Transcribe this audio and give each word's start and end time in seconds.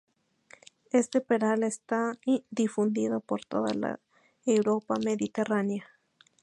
Este 0.89 1.21
peral 1.21 1.61
está 1.61 2.17
difundido 2.49 3.19
por 3.19 3.45
toda 3.45 3.71
la 3.75 3.99
Europa 4.47 4.95
mediterránea. 4.99 5.87